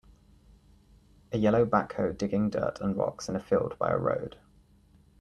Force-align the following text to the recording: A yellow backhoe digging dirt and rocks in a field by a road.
A 1.31 1.37
yellow 1.37 1.63
backhoe 1.63 2.17
digging 2.17 2.49
dirt 2.49 2.81
and 2.81 2.97
rocks 2.97 3.29
in 3.29 3.35
a 3.35 3.39
field 3.39 3.77
by 3.77 3.91
a 3.91 3.97
road. 3.99 4.35